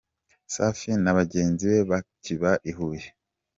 [0.53, 3.07] Safi na bagenzi be bakiba i Huye.